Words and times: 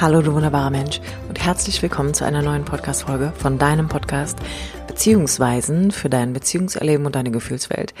Hallo 0.00 0.22
du 0.22 0.34
wunderbarer 0.34 0.70
Mensch 0.70 1.00
und 1.28 1.38
herzlich 1.44 1.80
willkommen 1.80 2.14
zu 2.14 2.24
einer 2.24 2.42
neuen 2.42 2.64
Podcast-Folge 2.64 3.32
von 3.38 3.58
deinem 3.58 3.88
Podcast 3.88 4.36
Beziehungsweisen 4.88 5.92
für 5.92 6.10
dein 6.10 6.32
Beziehungserleben 6.32 7.06
und 7.06 7.14
deine 7.14 7.30
Gefühlswelt 7.30 7.94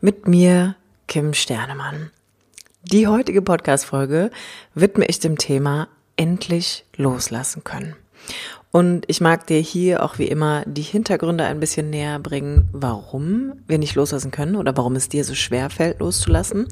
mit 0.00 0.26
mir, 0.26 0.74
Kim 1.06 1.34
Sternemann. 1.34 2.10
Die 2.82 3.08
heutige 3.08 3.42
Podcast-Folge 3.42 4.30
widme 4.74 5.04
ich 5.04 5.20
dem 5.20 5.36
Thema 5.36 5.88
endlich 6.16 6.86
loslassen 6.96 7.62
können. 7.62 7.94
Und 8.74 9.04
ich 9.06 9.20
mag 9.20 9.46
dir 9.46 9.60
hier 9.60 10.02
auch 10.02 10.18
wie 10.18 10.26
immer 10.26 10.64
die 10.66 10.82
Hintergründe 10.82 11.44
ein 11.44 11.60
bisschen 11.60 11.90
näher 11.90 12.18
bringen, 12.18 12.68
warum 12.72 13.52
wir 13.68 13.78
nicht 13.78 13.94
loslassen 13.94 14.32
können 14.32 14.56
oder 14.56 14.76
warum 14.76 14.96
es 14.96 15.08
dir 15.08 15.22
so 15.22 15.36
schwer 15.36 15.70
fällt, 15.70 16.00
loszulassen. 16.00 16.66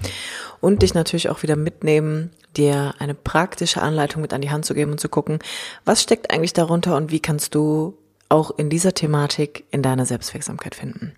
Und 0.61 0.83
dich 0.83 0.95
natürlich 0.95 1.29
auch 1.29 1.45
wieder 1.45 1.55
mitnehmen, 1.55 2.33
dir 2.57 2.96
eine 2.98 3.15
praktische 3.15 3.80
Anleitung 3.80 4.20
mit 4.20 4.33
an 4.33 4.41
die 4.41 4.51
Hand 4.51 4.65
zu 4.65 4.75
geben 4.75 4.91
und 4.91 4.98
zu 4.98 5.09
gucken, 5.09 5.38
was 5.84 6.02
steckt 6.02 6.33
eigentlich 6.33 6.52
darunter 6.52 6.97
und 6.97 7.12
wie 7.12 7.20
kannst 7.20 7.55
du 7.55 7.97
auch 8.28 8.50
in 8.59 8.69
dieser 8.69 8.95
Thematik 8.95 9.62
in 9.70 9.83
deiner 9.83 10.05
Selbstwirksamkeit 10.05 10.75
finden. 10.75 11.12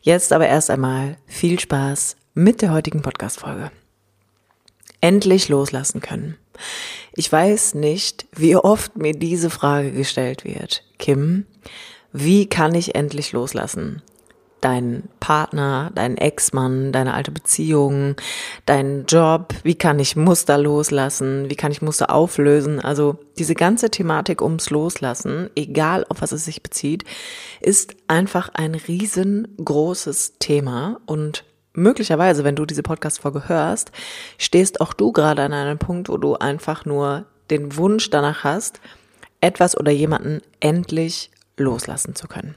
Jetzt 0.00 0.32
aber 0.32 0.48
erst 0.48 0.70
einmal 0.70 1.18
viel 1.26 1.60
Spaß 1.60 2.16
mit 2.32 2.62
der 2.62 2.72
heutigen 2.72 3.02
Podcast-Folge 3.02 3.70
endlich 5.02 5.50
loslassen 5.50 6.00
können. 6.00 6.38
Ich 7.14 7.30
weiß 7.30 7.74
nicht, 7.74 8.26
wie 8.32 8.56
oft 8.56 8.96
mir 8.96 9.12
diese 9.12 9.50
Frage 9.50 9.92
gestellt 9.92 10.44
wird. 10.44 10.82
Kim, 10.98 11.46
wie 12.12 12.46
kann 12.46 12.74
ich 12.74 12.94
endlich 12.94 13.32
loslassen? 13.32 14.02
Deinen 14.60 15.08
Partner, 15.20 15.90
deinen 15.94 16.16
Ex-Mann, 16.16 16.90
deine 16.90 17.12
alte 17.12 17.30
Beziehung, 17.30 18.16
deinen 18.64 19.04
Job, 19.04 19.54
wie 19.62 19.74
kann 19.74 19.98
ich 19.98 20.16
Muster 20.16 20.56
loslassen, 20.56 21.50
wie 21.50 21.56
kann 21.56 21.72
ich 21.72 21.82
Muster 21.82 22.10
auflösen? 22.10 22.80
Also 22.80 23.18
diese 23.38 23.54
ganze 23.54 23.90
Thematik 23.90 24.40
ums 24.40 24.70
Loslassen, 24.70 25.50
egal 25.54 26.06
auf 26.08 26.22
was 26.22 26.32
es 26.32 26.46
sich 26.46 26.62
bezieht, 26.62 27.04
ist 27.60 27.94
einfach 28.08 28.48
ein 28.54 28.74
riesengroßes 28.74 30.38
Thema 30.38 31.00
und 31.04 31.44
möglicherweise, 31.76 32.44
wenn 32.44 32.56
du 32.56 32.66
diese 32.66 32.82
Podcast-Folge 32.82 33.48
hörst, 33.48 33.92
stehst 34.38 34.80
auch 34.80 34.92
du 34.92 35.12
gerade 35.12 35.42
an 35.42 35.52
einem 35.52 35.78
Punkt, 35.78 36.08
wo 36.08 36.16
du 36.16 36.34
einfach 36.34 36.84
nur 36.84 37.26
den 37.50 37.76
Wunsch 37.76 38.10
danach 38.10 38.44
hast, 38.44 38.80
etwas 39.40 39.76
oder 39.76 39.92
jemanden 39.92 40.40
endlich 40.60 41.30
loslassen 41.56 42.14
zu 42.14 42.26
können. 42.26 42.54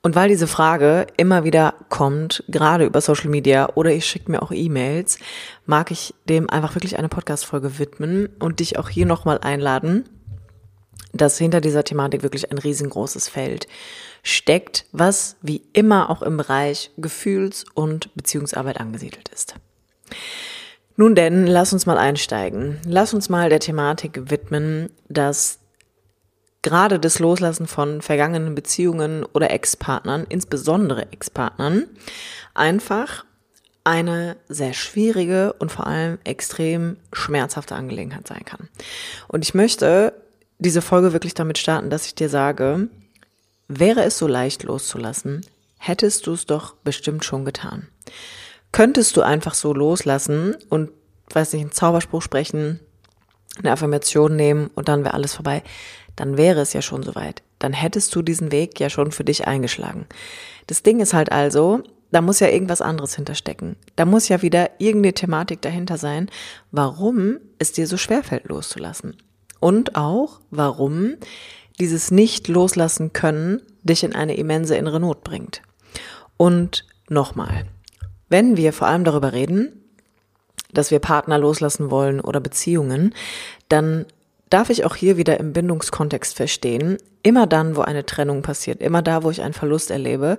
Und 0.00 0.14
weil 0.14 0.28
diese 0.28 0.46
Frage 0.46 1.06
immer 1.16 1.44
wieder 1.44 1.74
kommt, 1.88 2.44
gerade 2.48 2.86
über 2.86 3.00
Social 3.00 3.30
Media 3.30 3.68
oder 3.74 3.90
ich 3.90 4.06
schicke 4.06 4.30
mir 4.30 4.42
auch 4.42 4.52
E-Mails, 4.52 5.18
mag 5.66 5.90
ich 5.90 6.14
dem 6.28 6.48
einfach 6.48 6.74
wirklich 6.74 6.98
eine 6.98 7.08
Podcast-Folge 7.08 7.78
widmen 7.78 8.28
und 8.38 8.60
dich 8.60 8.78
auch 8.78 8.88
hier 8.88 9.06
nochmal 9.06 9.38
einladen, 9.38 10.08
dass 11.20 11.38
hinter 11.38 11.60
dieser 11.60 11.84
Thematik 11.84 12.22
wirklich 12.22 12.50
ein 12.50 12.58
riesengroßes 12.58 13.28
Feld 13.28 13.68
steckt, 14.22 14.86
was 14.92 15.36
wie 15.42 15.62
immer 15.72 16.10
auch 16.10 16.22
im 16.22 16.36
Bereich 16.36 16.90
Gefühls- 16.96 17.64
und 17.74 18.14
Beziehungsarbeit 18.14 18.80
angesiedelt 18.80 19.28
ist. 19.28 19.54
Nun 20.96 21.14
denn, 21.14 21.46
lass 21.46 21.72
uns 21.72 21.86
mal 21.86 21.98
einsteigen. 21.98 22.80
Lass 22.84 23.14
uns 23.14 23.28
mal 23.28 23.50
der 23.50 23.60
Thematik 23.60 24.30
widmen, 24.30 24.90
dass 25.08 25.60
gerade 26.62 26.98
das 26.98 27.20
Loslassen 27.20 27.68
von 27.68 28.02
vergangenen 28.02 28.54
Beziehungen 28.54 29.24
oder 29.24 29.50
Ex-Partnern, 29.50 30.26
insbesondere 30.28 31.12
Ex-Partnern, 31.12 31.86
einfach 32.54 33.24
eine 33.84 34.36
sehr 34.48 34.74
schwierige 34.74 35.54
und 35.54 35.72
vor 35.72 35.86
allem 35.86 36.18
extrem 36.24 36.96
schmerzhafte 37.12 37.74
Angelegenheit 37.74 38.26
sein 38.26 38.44
kann. 38.44 38.68
Und 39.28 39.44
ich 39.44 39.54
möchte 39.54 40.12
diese 40.58 40.82
Folge 40.82 41.12
wirklich 41.12 41.34
damit 41.34 41.58
starten, 41.58 41.90
dass 41.90 42.06
ich 42.06 42.14
dir 42.14 42.28
sage, 42.28 42.88
wäre 43.68 44.02
es 44.02 44.18
so 44.18 44.26
leicht 44.26 44.64
loszulassen, 44.64 45.44
hättest 45.78 46.26
du 46.26 46.32
es 46.32 46.46
doch 46.46 46.74
bestimmt 46.76 47.24
schon 47.24 47.44
getan. 47.44 47.88
Könntest 48.72 49.16
du 49.16 49.22
einfach 49.22 49.54
so 49.54 49.72
loslassen 49.72 50.56
und, 50.68 50.90
weiß 51.32 51.52
nicht, 51.52 51.62
einen 51.62 51.72
Zauberspruch 51.72 52.22
sprechen, 52.22 52.80
eine 53.58 53.72
Affirmation 53.72 54.36
nehmen 54.36 54.70
und 54.74 54.88
dann 54.88 55.04
wäre 55.04 55.14
alles 55.14 55.34
vorbei, 55.34 55.62
dann 56.16 56.36
wäre 56.36 56.60
es 56.60 56.72
ja 56.72 56.82
schon 56.82 57.02
soweit. 57.02 57.42
Dann 57.58 57.72
hättest 57.72 58.14
du 58.14 58.22
diesen 58.22 58.52
Weg 58.52 58.78
ja 58.80 58.90
schon 58.90 59.12
für 59.12 59.24
dich 59.24 59.46
eingeschlagen. 59.46 60.06
Das 60.66 60.82
Ding 60.82 61.00
ist 61.00 61.14
halt 61.14 61.32
also, 61.32 61.82
da 62.10 62.20
muss 62.20 62.40
ja 62.40 62.48
irgendwas 62.48 62.80
anderes 62.80 63.14
hinterstecken. 63.14 63.76
Da 63.96 64.04
muss 64.04 64.28
ja 64.28 64.42
wieder 64.42 64.70
irgendeine 64.78 65.14
Thematik 65.14 65.62
dahinter 65.62 65.98
sein, 65.98 66.30
warum 66.70 67.38
es 67.58 67.72
dir 67.72 67.86
so 67.86 67.96
schwerfällt 67.96 68.44
loszulassen. 68.44 69.16
Und 69.60 69.96
auch, 69.96 70.40
warum 70.50 71.14
dieses 71.78 72.10
Nicht-Loslassen 72.10 73.12
können 73.12 73.62
dich 73.82 74.04
in 74.04 74.14
eine 74.14 74.36
immense 74.36 74.76
innere 74.76 75.00
Not 75.00 75.24
bringt. 75.24 75.62
Und 76.36 76.84
nochmal, 77.08 77.66
wenn 78.28 78.56
wir 78.56 78.72
vor 78.72 78.88
allem 78.88 79.04
darüber 79.04 79.32
reden, 79.32 79.72
dass 80.72 80.90
wir 80.90 80.98
Partner 80.98 81.38
loslassen 81.38 81.90
wollen 81.90 82.20
oder 82.20 82.40
Beziehungen, 82.40 83.14
dann 83.68 84.06
darf 84.50 84.70
ich 84.70 84.84
auch 84.84 84.96
hier 84.96 85.16
wieder 85.16 85.38
im 85.40 85.52
Bindungskontext 85.52 86.34
verstehen, 86.34 86.98
immer 87.22 87.46
dann, 87.46 87.76
wo 87.76 87.82
eine 87.82 88.06
Trennung 88.06 88.42
passiert, 88.42 88.80
immer 88.80 89.02
da, 89.02 89.22
wo 89.22 89.30
ich 89.30 89.42
einen 89.42 89.54
Verlust 89.54 89.90
erlebe, 89.90 90.38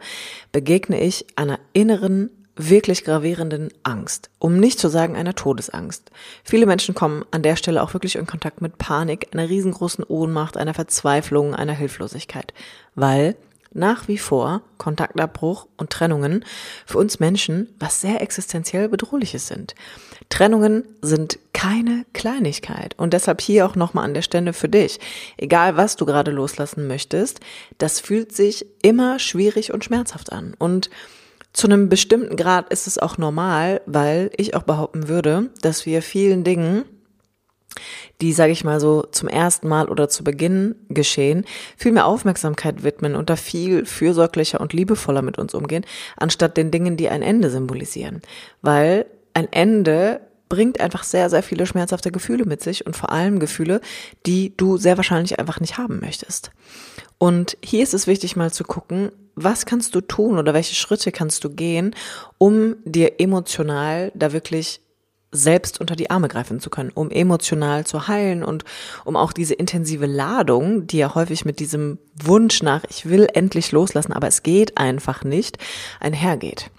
begegne 0.52 1.02
ich 1.02 1.26
einer 1.36 1.60
inneren 1.74 2.30
wirklich 2.60 3.06
gravierenden 3.06 3.70
Angst, 3.84 4.30
um 4.38 4.60
nicht 4.60 4.80
zu 4.80 4.90
sagen 4.90 5.16
einer 5.16 5.34
Todesangst. 5.34 6.12
Viele 6.44 6.66
Menschen 6.66 6.94
kommen 6.94 7.24
an 7.32 7.42
der 7.42 7.56
Stelle 7.56 7.82
auch 7.82 7.94
wirklich 7.94 8.18
in 8.18 8.28
Kontakt 8.28 8.62
mit 8.62 8.78
Panik, 8.78 9.30
einer 9.32 9.48
riesengroßen 9.48 10.04
Ohnmacht, 10.04 10.58
einer 10.58 10.74
Verzweiflung, 10.74 11.56
einer 11.56 11.74
Hilflosigkeit, 11.74 12.54
weil 12.96 13.36
nach 13.72 14.08
wie 14.08 14.18
vor 14.18 14.62
Kontaktabbruch 14.78 15.68
und 15.78 15.92
Trennungen 15.92 16.44
für 16.86 16.98
uns 16.98 17.20
Menschen 17.20 17.74
was 17.80 18.02
sehr 18.02 18.22
existenziell 18.22 18.90
bedrohliches 18.90 19.48
sind. 19.48 19.76
Trennungen 20.30 20.84
sind 21.02 21.40
keine 21.54 22.06
Kleinigkeit 22.14 22.94
und 22.98 23.14
deshalb 23.14 23.42
hier 23.42 23.66
auch 23.66 23.76
nochmal 23.76 24.06
an 24.06 24.14
der 24.14 24.22
Stelle 24.22 24.54
für 24.54 24.70
dich. 24.70 25.00
Egal 25.38 25.78
was 25.78 25.96
du 25.96 26.06
gerade 26.06 26.32
loslassen 26.32 26.88
möchtest, 26.88 27.40
das 27.78 28.00
fühlt 28.00 28.36
sich 28.36 28.66
immer 28.82 29.20
schwierig 29.20 29.74
und 29.74 29.86
schmerzhaft 29.86 30.32
an 30.32 30.56
und 30.58 30.90
zu 31.54 31.68
einem 31.68 31.90
bestimmten 31.90 32.36
Grad 32.36 32.72
ist 32.72 32.88
es 32.88 32.98
auch 32.98 33.18
normal, 33.18 33.82
weil 33.86 34.32
ich 34.38 34.56
auch 34.56 34.64
behaupten 34.64 35.08
würde, 35.08 35.50
dass 35.62 35.86
wir 35.86 36.02
vielen 36.02 36.44
Dingen, 36.44 36.86
die, 38.22 38.34
sage 38.34 38.52
ich 38.52 38.64
mal 38.64 38.80
so, 38.80 39.04
zum 39.12 39.30
ersten 39.30 39.68
Mal 39.68 39.90
oder 39.90 40.10
zu 40.10 40.24
Beginn 40.24 40.76
geschehen, 40.90 41.46
viel 41.78 41.92
mehr 41.92 42.06
Aufmerksamkeit 42.06 42.84
widmen 42.84 43.16
und 43.16 43.30
da 43.30 43.36
viel 43.36 43.86
fürsorglicher 43.86 44.62
und 44.62 44.74
liebevoller 44.74 45.22
mit 45.22 45.38
uns 45.38 45.54
umgehen, 45.54 45.86
anstatt 46.18 46.58
den 46.58 46.72
Dingen, 46.72 46.98
die 46.98 47.10
ein 47.10 47.22
Ende 47.22 47.50
symbolisieren. 47.50 48.22
Weil 48.62 49.06
ein 49.34 49.52
Ende 49.52 50.22
bringt 50.50 50.82
einfach 50.82 51.04
sehr, 51.04 51.30
sehr 51.30 51.44
viele 51.44 51.66
schmerzhafte 51.66 52.12
Gefühle 52.12 52.46
mit 52.46 52.62
sich 52.62 52.86
und 52.86 52.98
vor 52.98 53.12
allem 53.12 53.40
Gefühle, 53.40 53.82
die 54.26 54.56
du 54.58 54.78
sehr 54.78 54.98
wahrscheinlich 54.98 55.40
einfach 55.40 55.60
nicht 55.60 55.78
haben 55.78 56.00
möchtest. 56.00 56.52
Und 57.20 57.58
hier 57.64 57.84
ist 57.84 57.94
es 57.94 58.08
wichtig 58.08 58.36
mal 58.36 58.52
zu 58.52 58.64
gucken, 58.64 59.12
was 59.44 59.66
kannst 59.66 59.96
du 59.96 60.02
tun 60.02 60.38
oder 60.38 60.54
welche 60.54 60.76
Schritte 60.76 61.12
kannst 61.12 61.44
du 61.44 61.50
gehen, 61.50 61.96
um 62.38 62.76
dir 62.86 63.20
emotional 63.20 64.12
da 64.16 64.34
wirklich 64.34 64.82
selbst 65.32 65.80
unter 65.80 65.96
die 65.96 66.10
Arme 66.10 66.28
greifen 66.28 66.60
zu 66.60 66.70
können, 66.70 66.92
um 66.94 67.12
emotional 67.12 67.86
zu 67.86 68.08
heilen 68.08 68.44
und 68.44 68.64
um 69.06 69.16
auch 69.16 69.32
diese 69.32 69.54
intensive 69.54 70.08
Ladung, 70.08 70.88
die 70.88 70.98
ja 70.98 71.14
häufig 71.14 71.46
mit 71.46 71.60
diesem 71.60 72.00
Wunsch 72.16 72.64
nach, 72.64 72.84
ich 72.90 73.08
will 73.08 73.28
endlich 73.34 73.72
loslassen, 73.72 74.14
aber 74.14 74.28
es 74.28 74.44
geht 74.44 74.78
einfach 74.78 75.24
nicht, 75.24 75.58
einhergeht. 76.00 76.72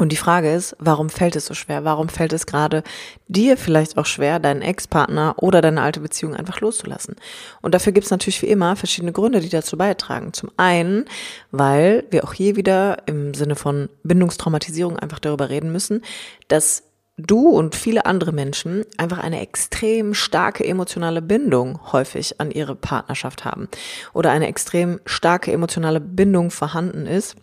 Und 0.00 0.12
die 0.12 0.16
Frage 0.16 0.50
ist, 0.50 0.74
warum 0.78 1.10
fällt 1.10 1.36
es 1.36 1.44
so 1.44 1.52
schwer? 1.52 1.84
Warum 1.84 2.08
fällt 2.08 2.32
es 2.32 2.46
gerade 2.46 2.82
dir 3.28 3.58
vielleicht 3.58 3.98
auch 3.98 4.06
schwer, 4.06 4.38
deinen 4.38 4.62
Ex-Partner 4.62 5.34
oder 5.36 5.60
deine 5.60 5.82
alte 5.82 6.00
Beziehung 6.00 6.34
einfach 6.34 6.62
loszulassen? 6.62 7.16
Und 7.60 7.74
dafür 7.74 7.92
gibt 7.92 8.06
es 8.06 8.10
natürlich 8.10 8.40
wie 8.40 8.46
immer 8.46 8.76
verschiedene 8.76 9.12
Gründe, 9.12 9.40
die 9.40 9.50
dazu 9.50 9.76
beitragen. 9.76 10.32
Zum 10.32 10.50
einen, 10.56 11.04
weil 11.50 12.04
wir 12.08 12.24
auch 12.24 12.32
hier 12.32 12.56
wieder 12.56 12.96
im 13.04 13.34
Sinne 13.34 13.56
von 13.56 13.90
Bindungstraumatisierung 14.02 14.98
einfach 14.98 15.18
darüber 15.18 15.50
reden 15.50 15.70
müssen, 15.70 16.00
dass 16.48 16.84
du 17.18 17.50
und 17.50 17.74
viele 17.74 18.06
andere 18.06 18.32
Menschen 18.32 18.86
einfach 18.96 19.18
eine 19.18 19.40
extrem 19.40 20.14
starke 20.14 20.64
emotionale 20.64 21.20
Bindung 21.20 21.78
häufig 21.92 22.40
an 22.40 22.50
ihre 22.50 22.74
Partnerschaft 22.74 23.44
haben 23.44 23.68
oder 24.14 24.30
eine 24.30 24.46
extrem 24.46 24.98
starke 25.04 25.52
emotionale 25.52 26.00
Bindung 26.00 26.50
vorhanden 26.50 27.04
ist 27.06 27.36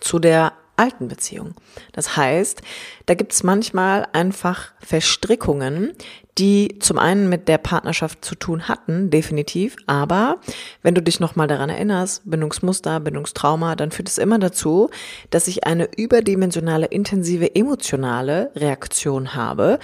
zu 0.00 0.18
der 0.18 0.52
alten 0.76 1.08
Beziehung. 1.08 1.54
Das 1.92 2.16
heißt, 2.16 2.62
da 3.06 3.14
gibt 3.14 3.32
es 3.32 3.42
manchmal 3.42 4.06
einfach 4.12 4.72
Verstrickungen, 4.80 5.92
die 6.38 6.78
zum 6.80 6.98
einen 6.98 7.28
mit 7.28 7.46
der 7.46 7.58
Partnerschaft 7.58 8.24
zu 8.24 8.34
tun 8.34 8.66
hatten, 8.66 9.10
definitiv, 9.10 9.76
aber 9.86 10.40
wenn 10.82 10.94
du 10.94 11.02
dich 11.02 11.20
nochmal 11.20 11.46
daran 11.46 11.70
erinnerst, 11.70 12.22
Bindungsmuster, 12.24 12.98
Bindungstrauma, 12.98 13.76
dann 13.76 13.92
führt 13.92 14.08
es 14.08 14.18
immer 14.18 14.38
dazu, 14.40 14.90
dass 15.30 15.46
ich 15.46 15.64
eine 15.64 15.88
überdimensionale, 15.96 16.86
intensive 16.86 17.54
emotionale 17.54 18.50
Reaktion 18.56 19.34
habe, 19.34 19.78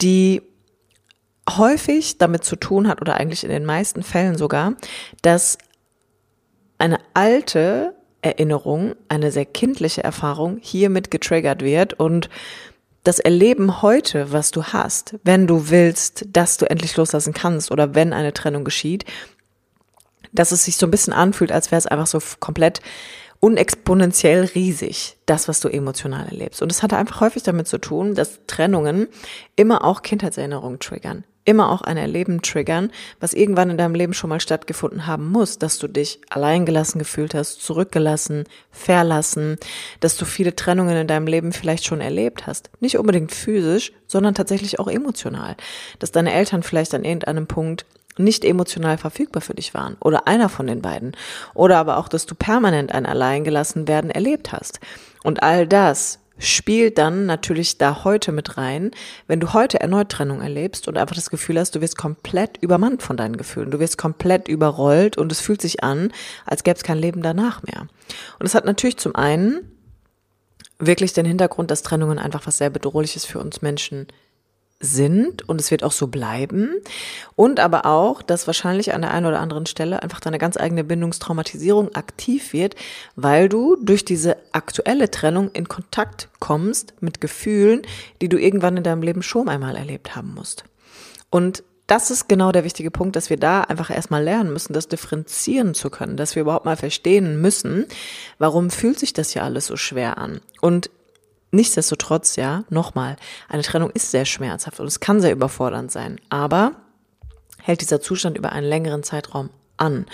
die 0.00 0.42
häufig 1.48 2.18
damit 2.18 2.44
zu 2.44 2.56
tun 2.56 2.88
hat, 2.88 3.00
oder 3.00 3.14
eigentlich 3.14 3.44
in 3.44 3.50
den 3.50 3.64
meisten 3.64 4.02
Fällen 4.02 4.36
sogar, 4.36 4.74
dass 5.22 5.58
eine 6.78 6.98
alte 7.14 7.94
Erinnerung, 8.22 8.94
eine 9.08 9.30
sehr 9.32 9.44
kindliche 9.44 10.02
Erfahrung 10.02 10.58
hiermit 10.60 11.10
getriggert 11.10 11.62
wird 11.62 11.94
und 11.94 12.30
das 13.04 13.18
Erleben 13.18 13.82
heute, 13.82 14.32
was 14.32 14.52
du 14.52 14.62
hast, 14.62 15.16
wenn 15.24 15.48
du 15.48 15.70
willst, 15.70 16.26
dass 16.32 16.56
du 16.56 16.70
endlich 16.70 16.96
loslassen 16.96 17.34
kannst 17.34 17.72
oder 17.72 17.94
wenn 17.96 18.12
eine 18.12 18.32
Trennung 18.32 18.64
geschieht, 18.64 19.04
dass 20.30 20.52
es 20.52 20.64
sich 20.64 20.76
so 20.76 20.86
ein 20.86 20.90
bisschen 20.92 21.12
anfühlt, 21.12 21.50
als 21.50 21.72
wäre 21.72 21.78
es 21.78 21.86
einfach 21.86 22.06
so 22.06 22.20
komplett 22.38 22.80
unexponentiell 23.40 24.44
riesig, 24.54 25.16
das, 25.26 25.48
was 25.48 25.58
du 25.58 25.68
emotional 25.68 26.26
erlebst. 26.28 26.62
Und 26.62 26.70
es 26.70 26.84
hatte 26.84 26.96
einfach 26.96 27.20
häufig 27.20 27.42
damit 27.42 27.66
zu 27.66 27.78
tun, 27.78 28.14
dass 28.14 28.38
Trennungen 28.46 29.08
immer 29.56 29.84
auch 29.84 30.02
Kindheitserinnerungen 30.02 30.78
triggern 30.78 31.24
immer 31.44 31.70
auch 31.70 31.82
ein 31.82 31.96
Erleben 31.96 32.42
triggern, 32.42 32.90
was 33.20 33.34
irgendwann 33.34 33.70
in 33.70 33.78
deinem 33.78 33.94
Leben 33.94 34.14
schon 34.14 34.30
mal 34.30 34.40
stattgefunden 34.40 35.06
haben 35.06 35.30
muss, 35.30 35.58
dass 35.58 35.78
du 35.78 35.88
dich 35.88 36.20
alleingelassen 36.30 36.98
gefühlt 36.98 37.34
hast, 37.34 37.62
zurückgelassen, 37.62 38.44
verlassen, 38.70 39.56
dass 40.00 40.16
du 40.16 40.24
viele 40.24 40.54
Trennungen 40.54 40.96
in 40.96 41.06
deinem 41.08 41.26
Leben 41.26 41.52
vielleicht 41.52 41.84
schon 41.84 42.00
erlebt 42.00 42.46
hast. 42.46 42.70
Nicht 42.80 42.98
unbedingt 42.98 43.32
physisch, 43.32 43.92
sondern 44.06 44.34
tatsächlich 44.34 44.78
auch 44.78 44.88
emotional. 44.88 45.56
Dass 45.98 46.12
deine 46.12 46.32
Eltern 46.32 46.62
vielleicht 46.62 46.94
an 46.94 47.04
irgendeinem 47.04 47.46
Punkt 47.46 47.86
nicht 48.18 48.44
emotional 48.44 48.98
verfügbar 48.98 49.40
für 49.40 49.54
dich 49.54 49.74
waren 49.74 49.96
oder 50.00 50.28
einer 50.28 50.48
von 50.48 50.66
den 50.66 50.82
beiden. 50.82 51.16
Oder 51.54 51.78
aber 51.78 51.96
auch, 51.96 52.08
dass 52.08 52.26
du 52.26 52.34
permanent 52.34 52.92
ein 52.92 53.06
Alleingelassen 53.06 53.88
werden 53.88 54.10
erlebt 54.10 54.52
hast. 54.52 54.80
Und 55.24 55.42
all 55.42 55.66
das 55.66 56.18
spielt 56.38 56.98
dann 56.98 57.26
natürlich 57.26 57.78
da 57.78 58.04
heute 58.04 58.32
mit 58.32 58.56
rein, 58.56 58.90
wenn 59.26 59.40
du 59.40 59.52
heute 59.52 59.80
erneut 59.80 60.08
Trennung 60.08 60.40
erlebst 60.40 60.88
und 60.88 60.96
einfach 60.96 61.14
das 61.14 61.30
Gefühl 61.30 61.58
hast, 61.58 61.74
du 61.74 61.80
wirst 61.80 61.96
komplett 61.96 62.56
übermannt 62.58 63.02
von 63.02 63.16
deinen 63.16 63.36
Gefühlen, 63.36 63.70
du 63.70 63.78
wirst 63.78 63.98
komplett 63.98 64.48
überrollt 64.48 65.18
und 65.18 65.30
es 65.30 65.40
fühlt 65.40 65.60
sich 65.62 65.82
an, 65.84 66.12
als 66.46 66.64
gäbe 66.64 66.76
es 66.76 66.82
kein 66.82 66.98
Leben 66.98 67.22
danach 67.22 67.62
mehr. 67.62 67.86
Und 68.38 68.46
es 68.46 68.54
hat 68.54 68.64
natürlich 68.64 68.96
zum 68.96 69.14
einen 69.14 69.70
wirklich 70.78 71.12
den 71.12 71.26
Hintergrund, 71.26 71.70
dass 71.70 71.82
Trennungen 71.82 72.18
einfach 72.18 72.46
was 72.46 72.58
sehr 72.58 72.70
bedrohliches 72.70 73.24
für 73.24 73.38
uns 73.38 73.62
Menschen 73.62 74.08
sind 74.82 75.48
und 75.48 75.60
es 75.60 75.70
wird 75.70 75.84
auch 75.84 75.92
so 75.92 76.08
bleiben. 76.08 76.74
Und 77.36 77.60
aber 77.60 77.86
auch, 77.86 78.20
dass 78.20 78.46
wahrscheinlich 78.46 78.92
an 78.92 79.02
der 79.02 79.12
einen 79.12 79.26
oder 79.26 79.40
anderen 79.40 79.64
Stelle 79.64 80.02
einfach 80.02 80.20
deine 80.20 80.38
ganz 80.38 80.58
eigene 80.58 80.84
Bindungstraumatisierung 80.84 81.94
aktiv 81.94 82.52
wird, 82.52 82.74
weil 83.16 83.48
du 83.48 83.76
durch 83.76 84.04
diese 84.04 84.36
aktuelle 84.52 85.10
Trennung 85.10 85.50
in 85.52 85.68
Kontakt 85.68 86.28
kommst 86.40 86.94
mit 87.00 87.20
Gefühlen, 87.20 87.82
die 88.20 88.28
du 88.28 88.38
irgendwann 88.38 88.76
in 88.76 88.82
deinem 88.82 89.02
Leben 89.02 89.22
schon 89.22 89.48
einmal 89.48 89.76
erlebt 89.76 90.14
haben 90.14 90.34
musst. 90.34 90.64
Und 91.30 91.62
das 91.86 92.10
ist 92.10 92.28
genau 92.28 92.52
der 92.52 92.64
wichtige 92.64 92.90
Punkt, 92.90 93.16
dass 93.16 93.28
wir 93.28 93.36
da 93.36 93.62
einfach 93.62 93.90
erstmal 93.90 94.22
lernen 94.22 94.52
müssen, 94.52 94.72
das 94.72 94.88
differenzieren 94.88 95.74
zu 95.74 95.90
können, 95.90 96.16
dass 96.16 96.34
wir 96.34 96.42
überhaupt 96.42 96.64
mal 96.64 96.76
verstehen 96.76 97.40
müssen, 97.40 97.86
warum 98.38 98.70
fühlt 98.70 98.98
sich 98.98 99.12
das 99.12 99.30
hier 99.30 99.44
alles 99.44 99.66
so 99.66 99.76
schwer 99.76 100.18
an. 100.18 100.40
Und 100.60 100.90
Nichtsdestotrotz, 101.52 102.36
ja, 102.36 102.64
nochmal, 102.70 103.16
eine 103.48 103.62
Trennung 103.62 103.90
ist 103.90 104.10
sehr 104.10 104.24
schmerzhaft 104.24 104.80
und 104.80 104.86
es 104.86 105.00
kann 105.00 105.20
sehr 105.20 105.32
überfordernd 105.32 105.92
sein, 105.92 106.18
aber 106.30 106.72
hält 107.58 107.82
dieser 107.82 108.00
Zustand 108.00 108.38
über 108.38 108.52
einen 108.52 108.66
längeren 108.66 109.02
Zeitraum 109.02 109.50
an 109.76 110.06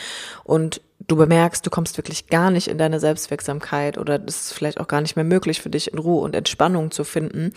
und 0.43 0.81
du 1.06 1.14
bemerkst, 1.17 1.64
du 1.64 1.70
kommst 1.70 1.96
wirklich 1.96 2.26
gar 2.26 2.50
nicht 2.50 2.67
in 2.67 2.76
deine 2.76 2.99
Selbstwirksamkeit 2.99 3.99
oder 3.99 4.20
es 4.26 4.43
ist 4.43 4.52
vielleicht 4.52 4.81
auch 4.81 4.88
gar 4.88 5.00
nicht 5.00 5.14
mehr 5.14 5.25
möglich 5.25 5.62
für 5.62 5.70
dich 5.70 5.93
in 5.93 5.99
Ruhe 5.99 6.23
und 6.23 6.35
Entspannung 6.35 6.90
zu 6.90 7.05
finden, 7.05 7.52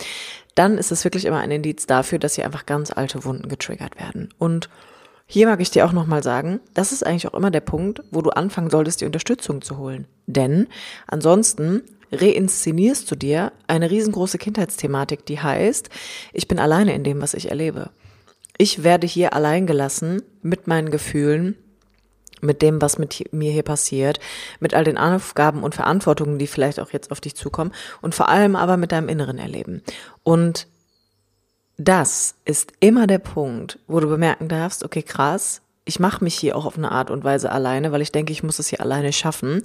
dann 0.54 0.78
ist 0.78 0.92
es 0.92 1.02
wirklich 1.02 1.24
immer 1.24 1.38
ein 1.38 1.50
Indiz 1.50 1.86
dafür, 1.86 2.20
dass 2.20 2.36
hier 2.36 2.44
einfach 2.44 2.66
ganz 2.66 2.92
alte 2.92 3.24
Wunden 3.24 3.48
getriggert 3.48 3.98
werden. 3.98 4.32
Und 4.38 4.70
hier 5.26 5.46
mag 5.46 5.60
ich 5.60 5.70
dir 5.70 5.86
auch 5.86 5.92
nochmal 5.92 6.22
sagen, 6.22 6.60
das 6.74 6.92
ist 6.92 7.04
eigentlich 7.04 7.26
auch 7.26 7.34
immer 7.34 7.50
der 7.50 7.60
Punkt, 7.60 8.02
wo 8.10 8.22
du 8.22 8.30
anfangen 8.30 8.70
solltest, 8.70 9.00
die 9.00 9.06
Unterstützung 9.06 9.60
zu 9.62 9.78
holen. 9.78 10.06
Denn 10.26 10.68
ansonsten 11.06 11.82
reinszenierst 12.12 13.10
du 13.10 13.16
dir 13.16 13.52
eine 13.66 13.90
riesengroße 13.90 14.38
Kindheitsthematik, 14.38 15.26
die 15.26 15.40
heißt, 15.40 15.88
ich 16.32 16.46
bin 16.46 16.58
alleine 16.58 16.94
in 16.94 17.04
dem, 17.04 17.20
was 17.20 17.34
ich 17.34 17.50
erlebe. 17.50 17.90
Ich 18.58 18.84
werde 18.84 19.06
hier 19.06 19.32
allein 19.32 19.66
gelassen 19.66 20.22
mit 20.42 20.66
meinen 20.66 20.90
Gefühlen, 20.90 21.56
mit 22.42 22.60
dem, 22.60 22.82
was 22.82 22.98
mit 22.98 23.32
mir 23.32 23.52
hier 23.52 23.62
passiert, 23.62 24.20
mit 24.60 24.74
all 24.74 24.84
den 24.84 24.98
Aufgaben 24.98 25.62
und 25.62 25.74
Verantwortungen, 25.74 26.38
die 26.38 26.46
vielleicht 26.46 26.80
auch 26.80 26.90
jetzt 26.90 27.10
auf 27.10 27.20
dich 27.20 27.34
zukommen 27.34 27.72
und 28.02 28.14
vor 28.14 28.28
allem 28.28 28.56
aber 28.56 28.76
mit 28.76 28.92
deinem 28.92 29.08
inneren 29.08 29.38
Erleben. 29.38 29.82
Und 30.22 30.66
das 31.78 32.34
ist 32.44 32.72
immer 32.80 33.06
der 33.06 33.18
Punkt, 33.18 33.78
wo 33.86 34.00
du 34.00 34.08
bemerken 34.08 34.48
darfst, 34.48 34.84
okay, 34.84 35.02
krass, 35.02 35.62
ich 35.84 35.98
mache 35.98 36.22
mich 36.22 36.34
hier 36.34 36.56
auch 36.56 36.66
auf 36.66 36.76
eine 36.76 36.92
Art 36.92 37.10
und 37.10 37.24
Weise 37.24 37.50
alleine, 37.50 37.90
weil 37.90 38.02
ich 38.02 38.12
denke, 38.12 38.32
ich 38.32 38.42
muss 38.42 38.58
es 38.58 38.68
hier 38.68 38.80
alleine 38.80 39.12
schaffen. 39.12 39.62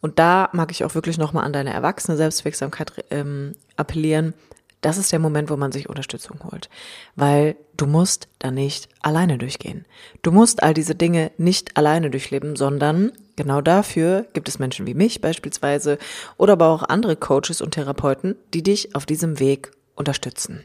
Und 0.00 0.18
da 0.18 0.48
mag 0.52 0.70
ich 0.70 0.84
auch 0.84 0.94
wirklich 0.94 1.18
nochmal 1.18 1.44
an 1.44 1.52
deine 1.52 1.72
erwachsene 1.72 2.16
Selbstwirksamkeit 2.16 3.04
ähm, 3.10 3.54
appellieren. 3.76 4.34
Das 4.80 4.96
ist 4.96 5.10
der 5.10 5.18
Moment, 5.18 5.50
wo 5.50 5.56
man 5.56 5.72
sich 5.72 5.88
Unterstützung 5.88 6.38
holt. 6.44 6.68
Weil 7.16 7.56
du 7.76 7.86
musst 7.86 8.28
da 8.38 8.52
nicht 8.52 8.88
alleine 9.00 9.36
durchgehen. 9.36 9.86
Du 10.22 10.30
musst 10.30 10.62
all 10.62 10.72
diese 10.72 10.94
Dinge 10.94 11.32
nicht 11.36 11.76
alleine 11.76 12.10
durchleben, 12.10 12.54
sondern 12.54 13.10
genau 13.34 13.60
dafür 13.60 14.26
gibt 14.34 14.48
es 14.48 14.60
Menschen 14.60 14.86
wie 14.86 14.94
mich 14.94 15.20
beispielsweise 15.20 15.98
oder 16.36 16.52
aber 16.52 16.68
auch 16.68 16.84
andere 16.84 17.16
Coaches 17.16 17.60
und 17.60 17.72
Therapeuten, 17.72 18.36
die 18.54 18.62
dich 18.62 18.94
auf 18.94 19.04
diesem 19.04 19.40
Weg 19.40 19.72
unterstützen. 19.96 20.64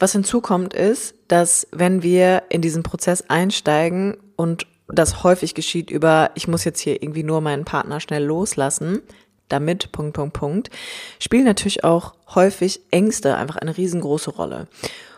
Was 0.00 0.10
hinzukommt 0.10 0.74
ist, 0.74 1.14
dass 1.28 1.68
wenn 1.70 2.02
wir 2.02 2.42
in 2.48 2.60
diesen 2.60 2.82
Prozess 2.82 3.22
einsteigen 3.28 4.16
und 4.34 4.66
das 4.92 5.24
häufig 5.24 5.54
geschieht 5.54 5.90
über, 5.90 6.30
ich 6.34 6.48
muss 6.48 6.64
jetzt 6.64 6.80
hier 6.80 7.02
irgendwie 7.02 7.24
nur 7.24 7.40
meinen 7.40 7.64
Partner 7.64 8.00
schnell 8.00 8.24
loslassen, 8.24 9.00
damit, 9.48 9.92
Punkt, 9.92 10.14
Punkt, 10.14 10.34
Punkt, 10.34 10.70
spielen 11.18 11.44
natürlich 11.44 11.84
auch 11.84 12.14
häufig 12.34 12.80
Ängste 12.90 13.36
einfach 13.36 13.56
eine 13.56 13.76
riesengroße 13.76 14.30
Rolle. 14.30 14.68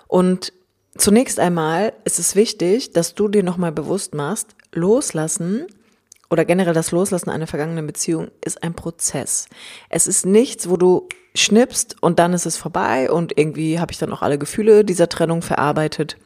Und 0.08 0.52
zunächst 0.96 1.38
einmal 1.38 1.92
ist 2.04 2.18
es 2.18 2.36
wichtig, 2.36 2.92
dass 2.92 3.14
du 3.14 3.28
dir 3.28 3.42
nochmal 3.42 3.72
bewusst 3.72 4.14
machst, 4.14 4.54
loslassen 4.72 5.66
oder 6.30 6.44
generell 6.44 6.74
das 6.74 6.90
Loslassen 6.90 7.30
einer 7.30 7.46
vergangenen 7.46 7.86
Beziehung 7.86 8.28
ist 8.44 8.62
ein 8.62 8.74
Prozess. 8.74 9.48
Es 9.88 10.06
ist 10.06 10.26
nichts, 10.26 10.68
wo 10.68 10.76
du 10.76 11.08
schnippst 11.36 12.02
und 12.02 12.18
dann 12.18 12.32
ist 12.32 12.46
es 12.46 12.56
vorbei 12.56 13.10
und 13.10 13.36
irgendwie 13.36 13.78
habe 13.78 13.92
ich 13.92 13.98
dann 13.98 14.12
auch 14.12 14.22
alle 14.22 14.38
Gefühle 14.38 14.84
dieser 14.84 15.08
Trennung 15.08 15.42
verarbeitet 15.42 16.16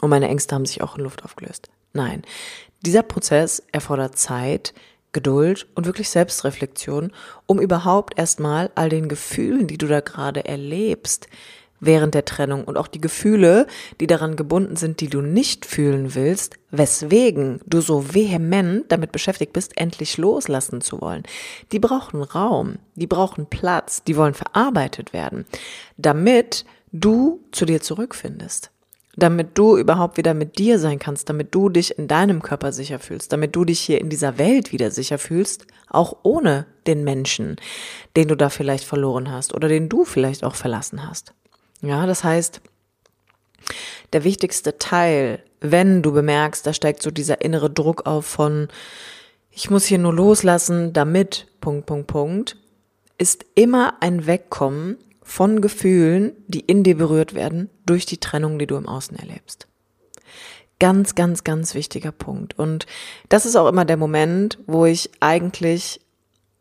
und 0.00 0.10
meine 0.10 0.28
Ängste 0.28 0.54
haben 0.54 0.66
sich 0.66 0.82
auch 0.82 0.96
in 0.96 1.04
Luft 1.04 1.24
aufgelöst. 1.24 1.70
Nein, 1.92 2.22
dieser 2.82 3.02
Prozess 3.02 3.62
erfordert 3.72 4.16
Zeit, 4.16 4.72
Geduld 5.12 5.66
und 5.74 5.86
wirklich 5.86 6.08
Selbstreflexion, 6.08 7.12
um 7.46 7.60
überhaupt 7.60 8.16
erstmal 8.16 8.70
all 8.76 8.88
den 8.88 9.08
Gefühlen, 9.08 9.66
die 9.66 9.76
du 9.76 9.88
da 9.88 10.00
gerade 10.00 10.44
erlebst, 10.44 11.26
während 11.80 12.14
der 12.14 12.26
Trennung 12.26 12.64
und 12.64 12.76
auch 12.76 12.86
die 12.86 13.00
Gefühle, 13.00 13.66
die 14.00 14.06
daran 14.06 14.36
gebunden 14.36 14.76
sind, 14.76 15.00
die 15.00 15.08
du 15.08 15.22
nicht 15.22 15.64
fühlen 15.66 16.14
willst, 16.14 16.56
weswegen 16.70 17.60
du 17.66 17.80
so 17.80 18.14
vehement 18.14 18.92
damit 18.92 19.12
beschäftigt 19.12 19.52
bist, 19.52 19.76
endlich 19.78 20.18
loslassen 20.18 20.80
zu 20.82 21.00
wollen. 21.00 21.22
Die 21.72 21.80
brauchen 21.80 22.22
Raum, 22.22 22.76
die 22.94 23.06
brauchen 23.06 23.46
Platz, 23.46 24.04
die 24.04 24.16
wollen 24.16 24.34
verarbeitet 24.34 25.12
werden, 25.12 25.46
damit 25.96 26.64
du 26.92 27.40
zu 27.50 27.64
dir 27.64 27.80
zurückfindest 27.80 28.70
damit 29.22 29.56
du 29.56 29.76
überhaupt 29.76 30.16
wieder 30.16 30.34
mit 30.34 30.58
dir 30.58 30.78
sein 30.78 30.98
kannst, 30.98 31.28
damit 31.28 31.54
du 31.54 31.68
dich 31.68 31.98
in 31.98 32.08
deinem 32.08 32.42
Körper 32.42 32.72
sicher 32.72 32.98
fühlst, 32.98 33.32
damit 33.32 33.54
du 33.54 33.64
dich 33.64 33.80
hier 33.80 34.00
in 34.00 34.08
dieser 34.08 34.38
Welt 34.38 34.72
wieder 34.72 34.90
sicher 34.90 35.18
fühlst, 35.18 35.66
auch 35.88 36.16
ohne 36.22 36.66
den 36.86 37.04
Menschen, 37.04 37.56
den 38.16 38.28
du 38.28 38.36
da 38.36 38.48
vielleicht 38.48 38.84
verloren 38.84 39.30
hast 39.30 39.54
oder 39.54 39.68
den 39.68 39.88
du 39.88 40.04
vielleicht 40.04 40.44
auch 40.44 40.54
verlassen 40.54 41.08
hast. 41.08 41.34
Ja, 41.82 42.06
das 42.06 42.24
heißt, 42.24 42.60
der 44.12 44.24
wichtigste 44.24 44.78
Teil, 44.78 45.42
wenn 45.60 46.02
du 46.02 46.12
bemerkst, 46.12 46.66
da 46.66 46.72
steigt 46.72 47.02
so 47.02 47.10
dieser 47.10 47.42
innere 47.42 47.70
Druck 47.70 48.06
auf 48.06 48.26
von, 48.26 48.68
ich 49.50 49.70
muss 49.70 49.84
hier 49.84 49.98
nur 49.98 50.14
loslassen, 50.14 50.92
damit, 50.92 51.46
Punkt, 51.60 51.86
Punkt, 51.86 52.06
Punkt, 52.06 52.56
ist 53.18 53.44
immer 53.54 53.94
ein 54.00 54.26
Wegkommen 54.26 54.96
von 55.30 55.60
Gefühlen, 55.60 56.32
die 56.48 56.58
in 56.58 56.82
dir 56.82 56.96
berührt 56.96 57.34
werden 57.34 57.70
durch 57.86 58.04
die 58.04 58.18
Trennung, 58.18 58.58
die 58.58 58.66
du 58.66 58.74
im 58.74 58.88
Außen 58.88 59.16
erlebst. 59.16 59.68
Ganz, 60.80 61.14
ganz, 61.14 61.44
ganz 61.44 61.74
wichtiger 61.76 62.10
Punkt. 62.10 62.58
Und 62.58 62.86
das 63.28 63.46
ist 63.46 63.54
auch 63.54 63.68
immer 63.68 63.84
der 63.84 63.96
Moment, 63.96 64.58
wo 64.66 64.86
ich 64.86 65.08
eigentlich 65.20 66.00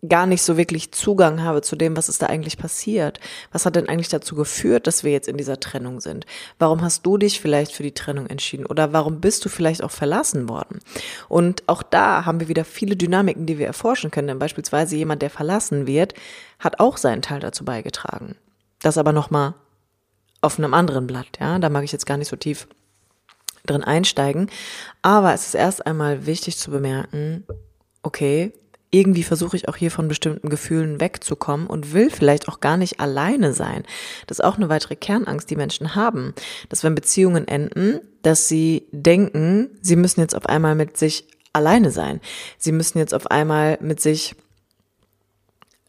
gar 0.08 0.28
nicht 0.28 0.44
so 0.44 0.56
wirklich 0.56 0.92
Zugang 0.92 1.42
habe 1.42 1.64
zu 1.64 1.76
dem, 1.76 1.98
was 1.98 2.10
ist 2.10 2.22
da 2.22 2.28
eigentlich 2.28 2.60
passiert. 2.60 3.20
Was 3.52 3.66
hat 3.66 3.76
denn 3.76 3.90
eigentlich 3.90 4.10
dazu 4.10 4.36
geführt, 4.36 4.86
dass 4.86 5.04
wir 5.04 5.12
jetzt 5.12 5.28
in 5.28 5.38
dieser 5.38 5.60
Trennung 5.60 6.00
sind? 6.00 6.28
Warum 6.60 6.84
hast 6.84 7.08
du 7.08 7.18
dich 7.18 7.42
vielleicht 7.42 7.72
für 7.72 7.84
die 7.84 7.96
Trennung 7.96 8.28
entschieden? 8.28 8.68
Oder 8.68 8.94
warum 8.94 9.20
bist 9.20 9.44
du 9.44 9.50
vielleicht 9.50 9.84
auch 9.84 9.92
verlassen 9.92 10.48
worden? 10.48 10.80
Und 11.28 11.64
auch 11.66 11.82
da 11.82 12.24
haben 12.24 12.40
wir 12.40 12.50
wieder 12.50 12.66
viele 12.66 12.96
Dynamiken, 12.96 13.48
die 13.48 13.58
wir 13.58 13.66
erforschen 13.66 14.12
können. 14.12 14.28
Denn 14.28 14.40
beispielsweise 14.40 14.96
jemand, 14.96 15.24
der 15.24 15.32
verlassen 15.32 15.88
wird, 15.88 16.14
hat 16.60 16.80
auch 16.80 16.98
seinen 16.98 17.24
Teil 17.24 17.40
dazu 17.40 17.66
beigetragen. 17.66 18.36
Das 18.82 18.98
aber 18.98 19.12
nochmal 19.12 19.54
auf 20.42 20.58
einem 20.58 20.74
anderen 20.74 21.08
Blatt, 21.08 21.40
ja. 21.40 21.60
Da 21.60 21.70
mag 21.70 21.84
ich 21.84 21.92
jetzt 21.92 22.06
gar 22.06 22.18
nicht 22.18 22.30
so 22.30 22.36
tief 22.36 22.68
drin 23.66 23.84
einsteigen. 23.84 24.50
Aber 25.02 25.34
es 25.34 25.48
ist 25.48 25.56
erst 25.56 25.86
einmal 25.86 26.26
wichtig 26.26 26.58
zu 26.58 26.72
bemerken, 26.72 27.46
okay, 28.04 28.54
irgendwie 28.92 29.24
versuche 29.24 29.56
ich 29.56 29.70
auch 29.70 29.76
hier 29.76 29.92
von 29.92 30.08
bestimmten 30.08 30.50
Gefühlen 30.50 31.00
wegzukommen 31.00 31.68
und 31.68 31.94
will 31.94 32.10
vielleicht 32.10 32.48
auch 32.48 32.60
gar 32.60 32.76
nicht 32.76 33.00
alleine 33.00 33.54
sein. 33.54 33.84
Das 34.26 34.40
ist 34.40 34.46
auch 34.46 34.58
eine 34.58 34.70
weitere 34.70 34.96
Kernangst, 34.96 35.50
die 35.50 35.56
Menschen 35.56 35.96
haben, 35.96 36.34
dass 36.70 36.84
wenn 36.84 36.96
Beziehungen 36.96 37.48
enden, 37.48 38.00
dass 38.24 38.48
sie 38.48 38.88
denken, 38.92 39.70
sie 39.82 39.96
müssen 39.96 40.22
jetzt 40.22 40.36
auf 40.36 40.48
einmal 40.48 40.74
mit 40.74 40.98
sich 40.98 41.28
alleine 41.54 41.92
sein. 41.92 42.20
Sie 42.58 42.72
müssen 42.72 42.98
jetzt 42.98 43.14
auf 43.14 43.28
einmal 43.28 43.78
mit 43.82 44.02
sich 44.02 44.36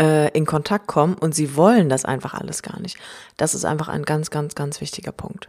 äh, 0.01 0.29
in 0.37 0.47
Kontakt 0.47 0.87
kommen 0.87 1.15
und 1.15 1.35
sie 1.35 1.55
wollen 1.55 1.89
das 1.89 2.05
einfach 2.05 2.35
alles 2.35 2.63
gar 2.63 2.81
nicht. 2.81 2.97
Das 3.37 3.55
ist 3.55 3.65
einfach 3.65 3.89
ein 3.89 4.05
ganz, 4.05 4.31
ganz, 4.31 4.55
ganz 4.55 4.81
wichtiger 4.81 5.13
Punkt. 5.13 5.49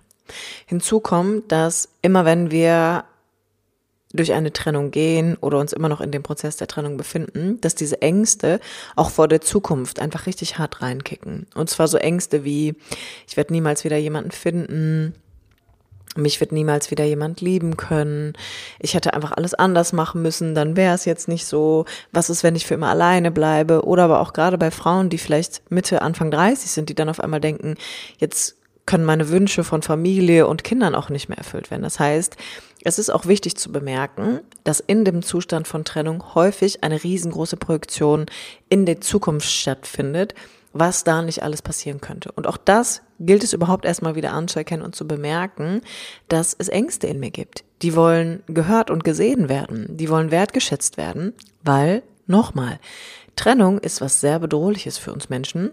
Hinzu 0.66 1.00
kommt, 1.00 1.52
dass 1.52 1.90
immer 2.02 2.26
wenn 2.26 2.52
wir 2.52 3.06
durch 4.14 4.34
eine 4.34 4.52
Trennung 4.52 4.92
gehen 4.92 5.38
oder 5.40 5.58
uns 5.58 5.72
immer 5.72 5.88
noch 5.88 6.02
in 6.02 6.12
dem 6.12 6.22
Prozess 6.24 6.58
der 6.58 6.68
Trennung 6.68 6.98
befinden, 6.98 7.60
dass 7.62 7.76
diese 7.76 8.02
Ängste 8.02 8.60
auch 8.98 9.10
vor 9.10 9.30
der 9.30 9.40
Zukunft 9.40 10.00
einfach 10.00 10.26
richtig 10.26 10.58
hart 10.58 10.82
reinkicken. 10.82 11.48
Und 11.56 11.70
zwar 11.70 11.88
so 11.88 11.98
Ängste 11.98 12.44
wie, 12.44 12.76
ich 13.28 13.38
werde 13.38 13.54
niemals 13.54 13.86
wieder 13.86 13.98
jemanden 13.98 14.32
finden, 14.32 15.16
mich 16.16 16.40
wird 16.40 16.52
niemals 16.52 16.92
wieder 16.92 17.06
jemand 17.06 17.42
lieben 17.42 17.78
können, 17.78 18.34
ich 18.80 18.94
hätte 18.94 19.14
einfach 19.14 19.32
alles 19.32 19.54
anders 19.54 19.94
machen 19.94 20.22
müssen, 20.22 20.56
dann 20.56 20.76
wäre 20.76 20.96
es 20.96 21.06
jetzt 21.06 21.28
nicht 21.28 21.46
so, 21.46 21.86
was 22.12 22.30
ist, 22.30 22.44
wenn 22.44 22.56
ich 22.56 22.66
für 22.66 22.74
immer 22.74 22.90
alleine 22.90 23.32
bleibe? 23.32 23.86
Oder 23.86 24.04
aber 24.04 24.20
auch 24.20 24.34
gerade 24.34 24.58
bei 24.58 24.72
Frauen, 24.72 25.10
die 25.10 25.18
vielleicht 25.18 25.70
Mitte, 25.72 26.02
Anfang 26.02 26.32
30 26.32 26.70
sind, 26.70 26.90
die 26.90 26.96
dann 26.96 27.10
auf 27.10 27.20
einmal 27.20 27.42
denken, 27.42 27.76
jetzt 28.18 28.58
können 28.86 29.06
meine 29.06 29.30
Wünsche 29.30 29.64
von 29.64 29.82
Familie 29.82 30.48
und 30.48 30.64
Kindern 30.64 30.96
auch 30.96 31.10
nicht 31.10 31.30
mehr 31.30 31.38
erfüllt 31.38 31.72
werden. 31.72 31.84
Das 31.84 32.00
heißt, 32.00 32.36
es 32.84 33.00
ist 33.00 33.10
auch 33.12 33.26
wichtig 33.26 33.56
zu 33.56 33.72
bemerken, 33.72 34.42
dass 34.64 34.80
in 34.80 35.06
dem 35.06 35.22
Zustand 35.22 35.68
von 35.68 35.86
Trennung 35.86 36.34
häufig 36.34 36.84
eine 36.84 37.04
riesengroße 37.04 37.58
Projektion 37.58 38.26
in 38.70 38.86
der 38.86 39.00
Zukunft 39.00 39.50
stattfindet, 39.50 40.34
was 40.74 41.04
da 41.04 41.22
nicht 41.22 41.44
alles 41.44 41.62
passieren 41.62 42.02
könnte. 42.02 42.32
Und 42.32 42.48
auch 42.48 42.58
das 42.58 43.02
gilt 43.20 43.44
es 43.44 43.54
überhaupt 43.54 43.86
erstmal 43.86 44.16
wieder 44.16 44.34
anzuerkennen 44.34 44.86
und 44.86 44.96
zu 44.96 45.08
bemerken, 45.08 45.82
dass 46.28 46.56
es 46.58 46.70
Ängste 46.70 47.08
in 47.08 47.20
mir 47.20 47.32
gibt. 47.32 47.64
Die 47.82 47.96
wollen 47.96 48.44
gehört 48.48 48.90
und 48.90 49.04
gesehen 49.04 49.50
werden. 49.50 49.98
Die 49.98 50.10
wollen 50.10 50.32
wertgeschätzt 50.32 50.98
werden, 50.98 51.34
weil, 51.64 52.04
nochmal, 52.26 52.80
Trennung 53.36 53.80
ist 53.80 54.02
was 54.02 54.22
sehr 54.22 54.40
bedrohliches 54.40 54.98
für 54.98 55.14
uns 55.14 55.30
Menschen. 55.30 55.72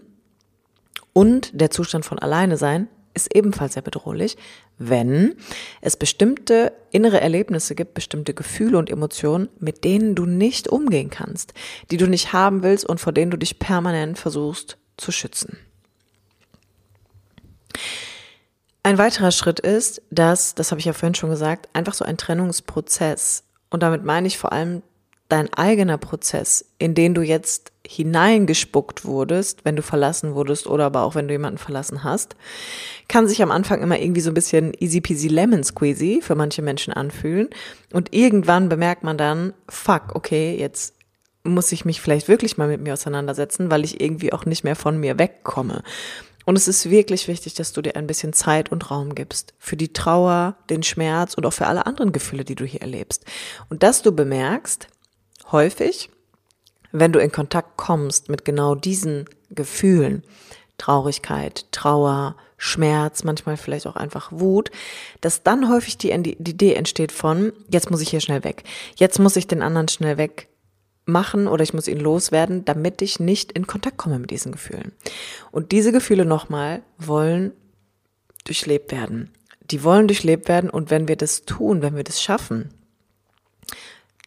Und 1.13 1.59
der 1.59 1.71
Zustand 1.71 2.05
von 2.05 2.19
alleine 2.19 2.57
sein 2.57 2.87
ist 3.13 3.35
ebenfalls 3.35 3.73
sehr 3.73 3.83
bedrohlich, 3.83 4.37
wenn 4.77 5.35
es 5.81 5.97
bestimmte 5.97 6.71
innere 6.91 7.19
Erlebnisse 7.19 7.75
gibt, 7.75 7.93
bestimmte 7.93 8.33
Gefühle 8.33 8.77
und 8.77 8.89
Emotionen, 8.89 9.49
mit 9.59 9.83
denen 9.83 10.15
du 10.15 10.25
nicht 10.25 10.67
umgehen 10.67 11.09
kannst, 11.09 11.53
die 11.91 11.97
du 11.97 12.07
nicht 12.07 12.33
haben 12.33 12.63
willst 12.63 12.85
und 12.85 12.99
vor 12.99 13.11
denen 13.11 13.31
du 13.31 13.37
dich 13.37 13.59
permanent 13.59 14.17
versuchst 14.17 14.77
zu 14.99 15.11
schützen. 15.11 15.57
Ein 18.83 18.97
weiterer 18.97 19.31
Schritt 19.31 19.59
ist, 19.59 20.01
dass, 20.09 20.55
das 20.55 20.71
habe 20.71 20.79
ich 20.79 20.85
ja 20.85 20.93
vorhin 20.93 21.15
schon 21.15 21.29
gesagt, 21.29 21.69
einfach 21.73 21.93
so 21.93 22.05
ein 22.05 22.17
Trennungsprozess, 22.17 23.43
und 23.69 23.83
damit 23.83 24.03
meine 24.03 24.27
ich 24.27 24.37
vor 24.37 24.51
allem 24.51 24.81
dein 25.27 25.53
eigener 25.53 25.99
Prozess, 25.99 26.65
in 26.79 26.95
den 26.95 27.13
du 27.13 27.21
jetzt 27.21 27.71
hineingespuckt 27.85 29.05
wurdest, 29.05 29.63
wenn 29.63 29.75
du 29.75 29.83
verlassen 29.83 30.33
wurdest 30.33 30.65
oder 30.65 30.85
aber 30.85 31.03
auch 31.03 31.13
wenn 31.13 31.27
du 31.27 31.33
jemanden 31.35 31.59
verlassen 31.59 32.03
hast, 32.03 32.35
kann 33.07 33.27
sich 33.27 33.43
am 33.43 33.51
Anfang 33.51 33.81
immer 33.81 33.99
irgendwie 33.99 34.21
so 34.21 34.31
ein 34.31 34.33
bisschen 34.33 34.73
easy 34.79 35.01
peasy 35.01 35.27
lemon 35.27 35.63
squeezy 35.63 36.21
für 36.23 36.33
manche 36.33 36.63
Menschen 36.63 36.93
anfühlen. 36.93 37.49
Und 37.93 38.13
irgendwann 38.13 38.69
bemerkt 38.69 39.03
man 39.03 39.19
dann, 39.19 39.53
fuck, 39.67 40.15
okay, 40.15 40.55
jetzt 40.57 40.95
muss 41.43 41.71
ich 41.71 41.85
mich 41.85 42.01
vielleicht 42.01 42.27
wirklich 42.27 42.57
mal 42.57 42.67
mit 42.67 42.81
mir 42.81 42.93
auseinandersetzen, 42.93 43.71
weil 43.71 43.83
ich 43.83 44.01
irgendwie 44.01 44.33
auch 44.33 44.45
nicht 44.45 44.63
mehr 44.63 44.75
von 44.75 44.99
mir 44.99 45.17
wegkomme. 45.17 45.83
Und 46.45 46.55
es 46.55 46.67
ist 46.67 46.89
wirklich 46.89 47.27
wichtig, 47.27 47.53
dass 47.53 47.73
du 47.73 47.81
dir 47.81 47.95
ein 47.95 48.07
bisschen 48.07 48.33
Zeit 48.33 48.71
und 48.71 48.89
Raum 48.89 49.13
gibst 49.13 49.53
für 49.59 49.77
die 49.77 49.93
Trauer, 49.93 50.55
den 50.69 50.83
Schmerz 50.83 51.35
und 51.35 51.45
auch 51.45 51.53
für 51.53 51.67
alle 51.67 51.85
anderen 51.85 52.11
Gefühle, 52.11 52.43
die 52.43 52.55
du 52.55 52.65
hier 52.65 52.81
erlebst. 52.81 53.25
Und 53.69 53.83
dass 53.83 54.01
du 54.01 54.11
bemerkst, 54.11 54.87
häufig, 55.51 56.09
wenn 56.91 57.13
du 57.13 57.19
in 57.19 57.31
Kontakt 57.31 57.77
kommst 57.77 58.29
mit 58.29 58.45
genau 58.45 58.73
diesen 58.73 59.25
Gefühlen, 59.51 60.23
Traurigkeit, 60.77 61.65
Trauer, 61.71 62.35
Schmerz, 62.57 63.23
manchmal 63.23 63.55
vielleicht 63.55 63.87
auch 63.87 63.95
einfach 63.95 64.31
Wut, 64.31 64.71
dass 65.21 65.43
dann 65.43 65.69
häufig 65.69 65.97
die, 65.97 66.11
Idee 66.11 66.73
entsteht 66.73 67.11
von, 67.11 67.53
jetzt 67.69 67.91
muss 67.91 68.01
ich 68.01 68.09
hier 68.09 68.21
schnell 68.21 68.43
weg, 68.43 68.63
jetzt 68.95 69.19
muss 69.19 69.35
ich 69.35 69.47
den 69.47 69.61
anderen 69.61 69.87
schnell 69.87 70.17
weg 70.17 70.47
machen 71.09 71.47
oder 71.47 71.63
ich 71.63 71.73
muss 71.73 71.87
ihn 71.87 71.99
loswerden, 71.99 72.65
damit 72.65 73.01
ich 73.01 73.19
nicht 73.19 73.51
in 73.51 73.67
Kontakt 73.67 73.97
komme 73.97 74.19
mit 74.19 74.31
diesen 74.31 74.51
Gefühlen. 74.51 74.91
Und 75.51 75.71
diese 75.71 75.91
Gefühle 75.91 76.25
nochmal 76.25 76.81
wollen 76.97 77.51
durchlebt 78.45 78.91
werden. 78.91 79.31
Die 79.61 79.83
wollen 79.83 80.07
durchlebt 80.07 80.47
werden 80.47 80.69
und 80.69 80.89
wenn 80.89 81.07
wir 81.07 81.15
das 81.15 81.43
tun, 81.43 81.81
wenn 81.81 81.95
wir 81.95 82.03
das 82.03 82.21
schaffen, 82.21 82.69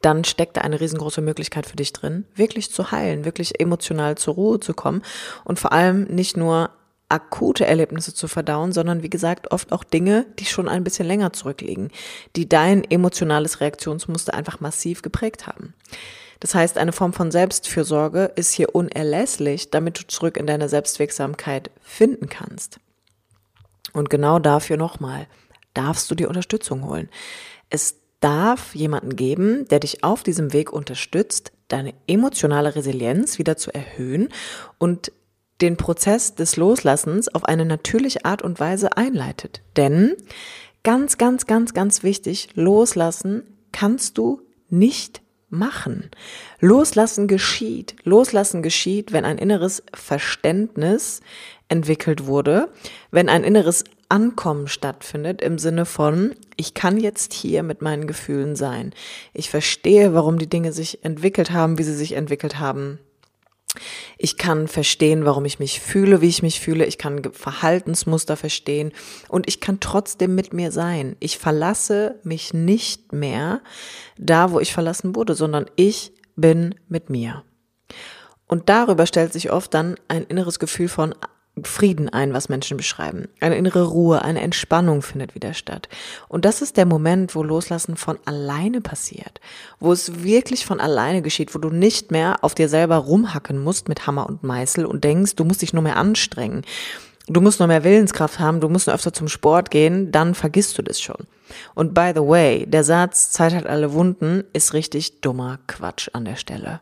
dann 0.03 0.25
steckt 0.25 0.57
da 0.57 0.63
eine 0.63 0.81
riesengroße 0.81 1.21
Möglichkeit 1.21 1.67
für 1.67 1.77
dich 1.77 1.93
drin, 1.93 2.25
wirklich 2.35 2.71
zu 2.71 2.91
heilen, 2.91 3.25
wirklich 3.25 3.61
emotional 3.61 4.17
zur 4.19 4.35
Ruhe 4.35 4.61
zu 4.61 4.75
kommen 4.75 5.03
und 5.45 5.59
vor 5.59 5.73
allem 5.73 6.05
nicht 6.05 6.37
nur 6.37 6.71
akute 7.13 7.67
Erlebnisse 7.67 8.15
zu 8.15 8.27
verdauen, 8.27 8.73
sondern 8.73 9.03
wie 9.03 9.11
gesagt 9.11 9.53
oft 9.53 9.71
auch 9.71 9.85
Dinge, 9.85 10.27
die 10.39 10.47
schon 10.47 10.69
ein 10.69 10.83
bisschen 10.83 11.07
länger 11.07 11.33
zurückliegen, 11.33 11.91
die 12.37 12.49
dein 12.49 12.85
emotionales 12.91 13.61
Reaktionsmuster 13.61 14.35
einfach 14.35 14.61
massiv 14.61 15.03
geprägt 15.03 15.47
haben. 15.47 15.75
Das 16.43 16.57
heißt, 16.57 16.77
eine 16.77 16.91
Form 16.91 17.13
von 17.13 17.31
Selbstfürsorge 17.31 18.33
ist 18.35 18.53
hier 18.53 18.75
unerlässlich, 18.75 19.71
damit 19.71 20.01
du 20.01 20.07
zurück 20.09 20.37
in 20.37 20.49
deine 20.49 20.69
Selbstwirksamkeit 20.69 21.71
finden 21.81 22.29
kannst. 22.29 22.81
Und 23.93 24.11
genau 24.11 24.41
dafür 24.41 24.77
nochmal, 24.77 25.29
darfst 25.73 26.11
du 26.11 26.17
dir 26.17 26.27
Unterstützung 26.27 26.85
holen. 26.85 27.09
Es 27.71 27.95
darf 28.19 28.75
jemanden 28.75 29.15
geben, 29.15 29.69
der 29.69 29.79
dich 29.79 30.03
auf 30.03 30.25
diesem 30.25 30.53
Weg 30.53 30.73
unterstützt, 30.73 31.53
deine 31.69 31.95
emotionale 32.09 32.75
Resilienz 32.75 33.39
wieder 33.39 33.57
zu 33.57 33.73
erhöhen 33.73 34.29
und 34.79 35.13
den 35.61 35.77
Prozess 35.77 36.35
des 36.35 36.57
Loslassens 36.57 37.33
auf 37.33 37.45
eine 37.45 37.65
natürliche 37.65 38.25
Art 38.25 38.43
und 38.43 38.59
Weise 38.59 38.97
einleitet. 38.97 39.63
Denn 39.77 40.17
ganz, 40.83 41.19
ganz, 41.19 41.47
ganz, 41.47 41.73
ganz 41.73 42.03
wichtig, 42.03 42.49
loslassen 42.55 43.45
kannst 43.71 44.19
du 44.19 44.43
nicht 44.69 45.22
machen. 45.53 46.11
Loslassen 46.61 47.29
geschieht. 47.29 47.95
Loslassen 48.05 48.63
geschieht, 48.63 49.13
wenn 49.13 49.25
ein 49.25 49.39
inneres 49.39 49.83
Verständnis 49.95 51.21
entwickelt 51.69 52.27
wurde, 52.27 52.69
wenn 53.11 53.29
ein 53.29 53.45
inneres 53.45 53.85
Ankommen 54.09 54.69
stattfindet 54.69 55.41
im 55.41 55.59
Sinne 55.59 55.87
von, 55.87 56.35
ich 56.57 56.75
kann 56.75 56.99
jetzt 56.99 57.33
hier 57.33 57.63
mit 57.63 57.81
meinen 57.81 58.07
Gefühlen 58.07 58.57
sein. 58.57 58.93
Ich 59.33 59.49
verstehe, 59.49 60.13
warum 60.13 60.39
die 60.39 60.51
Dinge 60.51 60.73
sich 60.73 61.03
entwickelt 61.05 61.51
haben, 61.51 61.79
wie 61.79 61.83
sie 61.83 61.95
sich 61.95 62.13
entwickelt 62.13 62.59
haben. 62.59 62.99
Ich 64.19 64.37
kann 64.37 64.69
verstehen, 64.69 65.25
warum 65.25 65.45
ich 65.45 65.59
mich 65.59 65.81
fühle, 65.81 66.21
wie 66.21 66.29
ich 66.29 66.43
mich 66.43 66.61
fühle. 66.61 66.85
Ich 66.85 66.99
kann 66.99 67.23
Verhaltensmuster 67.33 68.37
verstehen 68.37 68.93
und 69.29 69.49
ich 69.49 69.61
kann 69.61 69.81
trotzdem 69.81 70.35
mit 70.35 70.53
mir 70.53 70.71
sein. 70.71 71.17
Ich 71.21 71.39
verlasse 71.39 72.21
mich 72.23 72.53
nicht 72.53 73.13
mehr 73.13 73.63
da, 74.19 74.53
wo 74.53 74.61
ich 74.61 74.73
verlassen 74.73 75.17
wurde, 75.17 75.35
sondern 75.35 75.67
ich 75.77 76.13
bin 76.37 76.75
mit 76.89 77.09
mir. 77.09 77.45
Und 78.47 78.69
darüber 78.69 79.07
stellt 79.07 79.33
sich 79.33 79.51
oft 79.51 79.73
dann 79.73 79.97
ein 80.09 80.25
inneres 80.25 80.59
Gefühl 80.59 80.89
von 80.89 81.15
Frieden 81.67 82.09
ein, 82.09 82.33
was 82.33 82.49
Menschen 82.49 82.77
beschreiben. 82.77 83.29
Eine 83.41 83.57
innere 83.57 83.85
Ruhe, 83.85 84.23
eine 84.23 84.41
Entspannung 84.41 85.03
findet 85.03 85.35
wieder 85.35 85.55
statt. 85.55 85.89
Und 86.29 86.45
das 86.45 86.63
ist 86.63 86.77
der 86.77 86.87
Moment, 86.87 87.35
wo 87.35 87.43
Loslassen 87.43 87.97
von 87.97 88.19
alleine 88.25 88.81
passiert, 88.81 89.41
wo 89.81 89.93
es 89.93 90.23
wirklich 90.23 90.67
von 90.67 90.81
alleine 90.81 91.23
geschieht, 91.23 91.55
wo 91.55 91.59
du 91.59 91.71
nicht 91.71 92.11
mehr 92.11 92.37
auf 92.43 92.55
dir 92.55 92.69
selber 92.69 92.97
rumhacken 92.97 93.63
musst 93.63 93.89
mit 93.89 94.07
Hammer 94.07 94.27
und 94.27 94.43
Meißel 94.43 94.85
und 94.85 95.05
denkst, 95.05 95.37
du 95.37 95.45
musst 95.45 95.63
dich 95.63 95.73
nur 95.73 95.83
mehr 95.83 95.97
anstrengen. 95.97 96.63
Du 97.29 97.41
musst 97.41 97.61
nur 97.61 97.69
mehr 97.69 97.85
Willenskraft 97.85 98.41
haben, 98.41 98.61
du 98.61 98.69
musst 98.69 98.89
nur 98.89 98.97
öfter 98.97 99.13
zum 99.13 99.29
Sport 99.29 99.71
gehen, 99.71 100.11
dann 100.11 100.35
vergisst 100.35 100.77
du 100.77 100.83
das 100.83 101.01
schon. 101.01 101.27
Und 101.75 101.95
by 101.95 102.13
the 102.15 102.21
way, 102.21 102.67
der 102.67 102.83
Satz 102.83 103.31
Zeit 103.31 103.55
hat 103.55 103.67
alle 103.67 103.93
Wunden 103.93 104.45
ist 104.53 104.73
richtig 104.73 105.21
dummer 105.21 105.59
Quatsch 105.69 106.09
an 106.13 106.25
der 106.25 106.37
Stelle. 106.37 106.81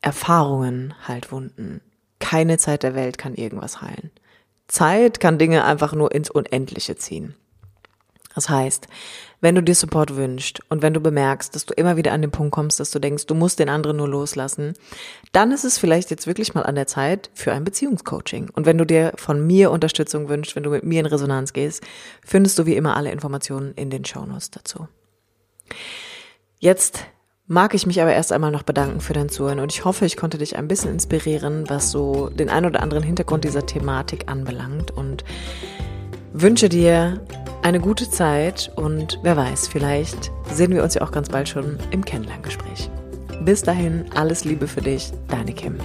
Erfahrungen 0.00 0.94
halt 1.06 1.30
Wunden. 1.32 1.80
Keine 2.28 2.58
Zeit 2.58 2.82
der 2.82 2.94
Welt 2.94 3.16
kann 3.16 3.34
irgendwas 3.34 3.80
heilen. 3.80 4.10
Zeit 4.66 5.18
kann 5.18 5.38
Dinge 5.38 5.64
einfach 5.64 5.94
nur 5.94 6.14
ins 6.14 6.28
Unendliche 6.28 6.94
ziehen. 6.96 7.34
Das 8.34 8.50
heißt, 8.50 8.86
wenn 9.40 9.54
du 9.54 9.62
dir 9.62 9.74
Support 9.74 10.14
wünschst 10.14 10.60
und 10.68 10.82
wenn 10.82 10.92
du 10.92 11.00
bemerkst, 11.00 11.54
dass 11.54 11.64
du 11.64 11.72
immer 11.72 11.96
wieder 11.96 12.12
an 12.12 12.20
den 12.20 12.30
Punkt 12.30 12.52
kommst, 12.52 12.80
dass 12.80 12.90
du 12.90 12.98
denkst, 12.98 13.24
du 13.24 13.34
musst 13.34 13.60
den 13.60 13.70
anderen 13.70 13.96
nur 13.96 14.08
loslassen, 14.08 14.74
dann 15.32 15.52
ist 15.52 15.64
es 15.64 15.78
vielleicht 15.78 16.10
jetzt 16.10 16.26
wirklich 16.26 16.52
mal 16.52 16.64
an 16.64 16.74
der 16.74 16.86
Zeit 16.86 17.30
für 17.32 17.52
ein 17.52 17.64
Beziehungscoaching. 17.64 18.50
Und 18.52 18.66
wenn 18.66 18.76
du 18.76 18.84
dir 18.84 19.14
von 19.16 19.46
mir 19.46 19.70
Unterstützung 19.70 20.28
wünschst, 20.28 20.54
wenn 20.54 20.64
du 20.64 20.70
mit 20.70 20.84
mir 20.84 21.00
in 21.00 21.06
Resonanz 21.06 21.54
gehst, 21.54 21.82
findest 22.22 22.58
du 22.58 22.66
wie 22.66 22.76
immer 22.76 22.94
alle 22.94 23.10
Informationen 23.10 23.72
in 23.72 23.88
den 23.88 24.04
Shownotes 24.04 24.50
dazu. 24.50 24.86
Jetzt 26.58 27.06
mag 27.48 27.72
ich 27.72 27.86
mich 27.86 28.00
aber 28.00 28.12
erst 28.12 28.30
einmal 28.30 28.50
noch 28.50 28.62
bedanken 28.62 29.00
für 29.00 29.14
dein 29.14 29.30
Zuhören 29.30 29.58
und 29.58 29.72
ich 29.72 29.84
hoffe, 29.84 30.04
ich 30.04 30.16
konnte 30.16 30.38
dich 30.38 30.56
ein 30.56 30.68
bisschen 30.68 30.92
inspirieren, 30.92 31.64
was 31.68 31.90
so 31.90 32.28
den 32.28 32.50
ein 32.50 32.66
oder 32.66 32.82
anderen 32.82 33.02
Hintergrund 33.02 33.44
dieser 33.44 33.66
Thematik 33.66 34.30
anbelangt 34.30 34.90
und 34.90 35.24
wünsche 36.32 36.68
dir 36.68 37.20
eine 37.62 37.80
gute 37.80 38.08
Zeit 38.10 38.70
und 38.76 39.18
wer 39.22 39.36
weiß, 39.36 39.66
vielleicht 39.68 40.30
sehen 40.52 40.72
wir 40.72 40.84
uns 40.84 40.94
ja 40.94 41.02
auch 41.02 41.10
ganz 41.10 41.30
bald 41.30 41.48
schon 41.48 41.78
im 41.90 42.04
Kennenlerngespräch. 42.04 42.90
Bis 43.44 43.62
dahin, 43.62 44.04
alles 44.14 44.44
Liebe 44.44 44.68
für 44.68 44.82
dich, 44.82 45.10
deine 45.28 45.52
Kim. 45.52 45.78